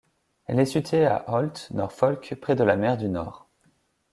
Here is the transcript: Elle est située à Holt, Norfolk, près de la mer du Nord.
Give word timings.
Elle 0.47 0.59
est 0.59 0.65
située 0.65 1.05
à 1.05 1.29
Holt, 1.29 1.69
Norfolk, 1.75 2.33
près 2.41 2.55
de 2.55 2.63
la 2.63 2.75
mer 2.75 2.97
du 2.97 3.07
Nord. 3.07 3.47